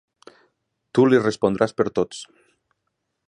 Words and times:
Tu 0.99 1.05
li 1.11 1.19
respondràs 1.25 1.77
per 1.81 1.87
tots. 2.01 2.25